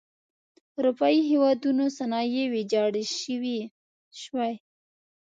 [0.77, 3.03] اروپايي هېوادونو صنایع ویجاړې
[4.23, 4.53] شوئ.